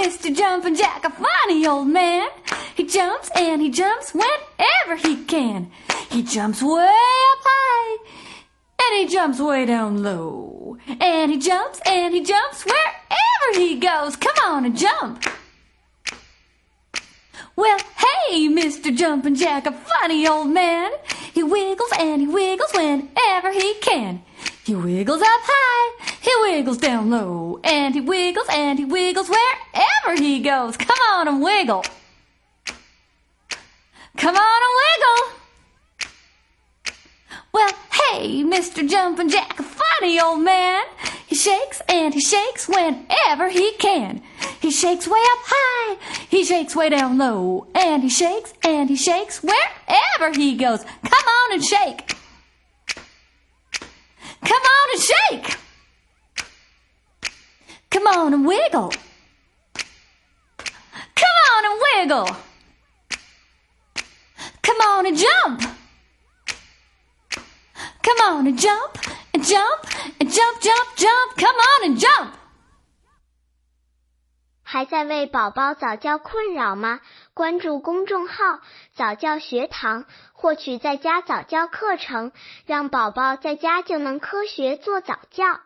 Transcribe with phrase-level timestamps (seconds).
[0.00, 0.34] Mr.
[0.34, 2.26] Jumpin' Jack, a funny old man.
[2.74, 5.70] He jumps and he jumps whenever he can.
[6.10, 7.98] He jumps way up high
[8.82, 10.78] and he jumps way down low.
[10.88, 14.16] And he jumps and he jumps wherever he goes.
[14.16, 15.22] Come on and jump.
[17.54, 18.96] Well, hey, Mr.
[18.96, 20.92] Jumpin' Jack, a funny old man.
[21.34, 24.22] He wiggles and he wiggles whenever he can.
[24.64, 26.09] He wiggles up high,
[26.60, 30.76] wiggles down low, and he wiggles and he wiggles wherever he goes.
[30.76, 31.82] Come on and wiggle.
[34.18, 35.38] Come on and wiggle.
[37.50, 38.86] Well, hey, Mr.
[38.86, 40.84] Jumpin' Jack, a funny old man.
[41.26, 44.20] He shakes and he shakes whenever he can.
[44.60, 45.96] He shakes way up high,
[46.28, 50.84] he shakes way down low, and he shakes and he shakes wherever he goes.
[50.84, 52.09] Come on and shake.
[58.10, 58.92] On and wiggle.
[61.14, 62.36] Come on and wiggle.
[64.62, 65.60] Come on and jump.
[68.02, 68.98] Come on and jump
[69.32, 69.80] and jump
[70.20, 71.36] and jump, jump, jump.
[71.36, 72.30] Come on and jump.
[74.62, 77.00] 还在为宝宝早教困扰吗？
[77.34, 78.60] 关注公众号
[78.94, 82.30] “早教学堂”，获取在家早教课程，
[82.66, 85.60] 让宝宝在家就能科学做早教。